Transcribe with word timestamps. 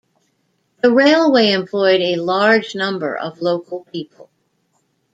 The 0.81 0.89
railway 0.89 1.51
employed 1.51 2.01
a 2.01 2.15
large 2.15 2.73
number 2.73 3.15
of 3.15 3.39
local 3.39 3.83
people. 3.91 4.31